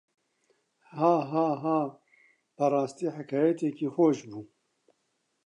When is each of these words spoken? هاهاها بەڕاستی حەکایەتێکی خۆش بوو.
هاهاها 0.97 1.79
بەڕاستی 2.55 3.13
حەکایەتێکی 3.15 3.93
خۆش 3.95 4.17
بوو. 4.29 4.45